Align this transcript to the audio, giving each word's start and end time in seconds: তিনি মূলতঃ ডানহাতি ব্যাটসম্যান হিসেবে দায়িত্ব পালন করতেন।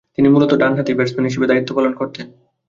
তিনি 0.15 0.27
মূলতঃ 0.29 0.55
ডানহাতি 0.61 0.91
ব্যাটসম্যান 0.93 1.27
হিসেবে 1.29 1.49
দায়িত্ব 1.49 1.69
পালন 1.77 1.93
করতেন। 1.95 2.25